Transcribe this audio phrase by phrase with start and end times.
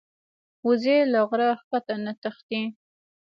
[0.67, 2.61] وزې له غره ښکته نه تښتي